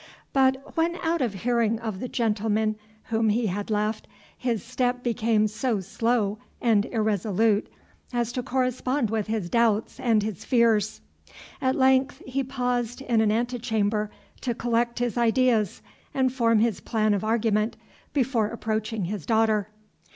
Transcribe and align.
But 0.33 0.75
when 0.75 0.95
out 1.03 1.21
of 1.21 1.35
hearing 1.35 1.79
of 1.79 1.99
the 1.99 2.07
gentlemen 2.07 2.75
whom 3.11 3.29
he 3.29 3.45
had 3.45 3.69
left, 3.69 4.07
his 4.35 4.63
step 4.63 5.03
became 5.03 5.47
so 5.47 5.79
slow 5.79 6.39
and 6.59 6.87
irresolute, 6.87 7.67
as 8.11 8.31
to 8.31 8.41
correspond 8.41 9.11
with 9.11 9.27
his 9.27 9.47
doubts 9.47 9.99
and 9.99 10.23
his 10.23 10.43
fears. 10.43 11.01
At 11.61 11.75
length 11.75 12.23
he 12.25 12.43
paused 12.43 13.01
in 13.01 13.21
an 13.21 13.31
antechamber 13.31 14.09
to 14.41 14.55
collect 14.55 14.97
his 14.97 15.19
ideas, 15.19 15.83
and 16.15 16.33
form 16.33 16.57
his 16.61 16.79
plan 16.79 17.13
of 17.13 17.23
argument, 17.23 17.77
before 18.11 18.47
approaching 18.47 19.05
his 19.05 19.27
daughter. 19.27 19.69